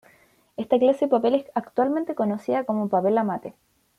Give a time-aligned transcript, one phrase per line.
[0.57, 3.53] Esta clase de papel es actualmente conocida como papel amate.